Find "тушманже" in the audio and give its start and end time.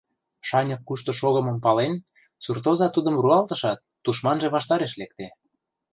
4.03-4.47